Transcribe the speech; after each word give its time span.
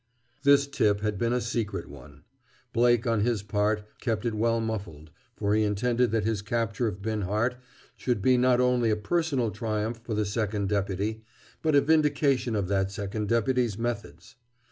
This 0.41 0.65
tip 0.65 1.01
had 1.01 1.19
been 1.19 1.31
a 1.31 1.39
secret 1.39 1.87
one. 1.87 2.23
Blake, 2.73 3.05
on 3.05 3.19
his 3.19 3.43
part, 3.43 3.83
kept 3.99 4.25
it 4.25 4.33
well 4.33 4.59
muffled, 4.59 5.11
for 5.37 5.53
he 5.53 5.61
intended 5.61 6.09
that 6.09 6.23
his 6.23 6.41
capture 6.41 6.87
of 6.87 7.03
Binhart 7.03 7.57
should 7.95 8.19
be 8.19 8.35
not 8.35 8.59
only 8.59 8.89
a 8.89 8.95
personal 8.95 9.51
triumph 9.51 9.99
for 10.03 10.15
the 10.15 10.25
Second 10.25 10.69
Deputy, 10.69 11.23
but 11.61 11.75
a 11.75 11.81
vindication 11.81 12.55
of 12.55 12.67
that 12.67 12.91
Second 12.91 13.29
Deputy's 13.29 13.77
methods. 13.77 14.37